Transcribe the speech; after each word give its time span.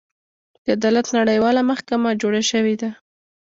د 0.63 0.65
عدالت 0.77 1.07
نړیواله 1.17 1.61
محکمه 1.71 2.09
جوړه 2.21 2.41
شوې 2.51 2.75
ده. 2.81 2.89